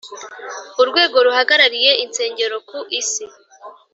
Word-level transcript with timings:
Urwego 0.81 1.17
ruhagarariye 1.25 1.91
insengero 2.03 2.55
ku 2.69 2.79
isi 2.99 3.25